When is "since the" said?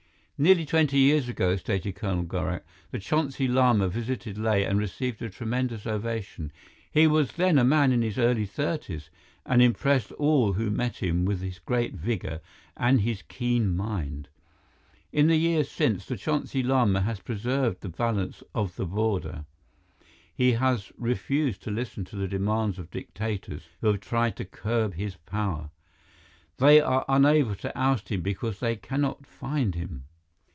15.69-16.15